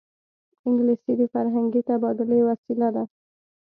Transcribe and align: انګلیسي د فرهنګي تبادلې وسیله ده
انګلیسي 0.67 1.13
د 1.19 1.21
فرهنګي 1.33 1.81
تبادلې 1.89 2.39
وسیله 2.49 2.87
ده 2.95 3.03